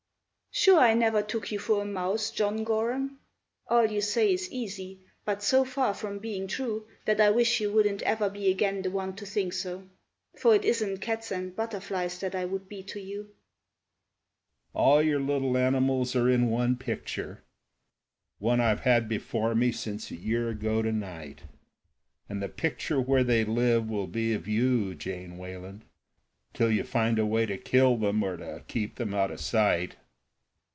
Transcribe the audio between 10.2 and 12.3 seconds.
For it isn't cats and butterflies